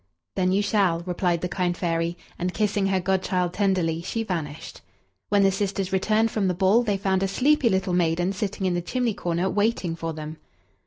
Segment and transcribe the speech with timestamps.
[0.35, 4.81] "Then you shall," replied the kind fairy, and, kissing her godchild tenderly, she vanished.
[5.29, 8.73] When the sisters returned from the ball, they found a sleepy little maiden sitting in
[8.73, 10.37] the chimney corner, waiting for them.